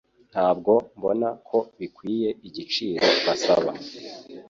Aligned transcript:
Ntabwo 0.31 0.71
mbona 0.97 1.27
ko 1.47 1.57
bikwiye 1.79 2.29
igiciro 2.47 3.07
basaba. 3.25 3.71